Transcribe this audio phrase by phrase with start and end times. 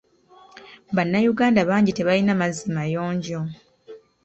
[0.95, 3.39] Bannayuganda bangi tebalina mazzi mayonjo.